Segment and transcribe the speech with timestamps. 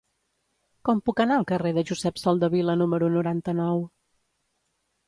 [0.89, 3.89] Com puc anar al carrer de Josep Soldevila número noranta-nou?